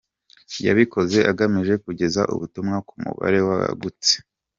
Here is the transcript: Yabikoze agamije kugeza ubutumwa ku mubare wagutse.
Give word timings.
Yabikoze 0.65 1.19
agamije 1.31 1.73
kugeza 1.85 2.21
ubutumwa 2.33 2.77
ku 2.87 2.93
mubare 3.03 3.39
wagutse. 3.47 4.13